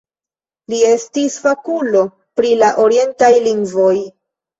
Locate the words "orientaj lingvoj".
2.87-3.93